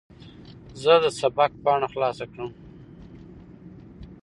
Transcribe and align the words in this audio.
زه 0.81 0.93
د 1.03 1.05
سبق 1.19 1.51
پاڼه 1.63 1.87
خلاصه 1.93 2.25
کړم. 2.31 2.51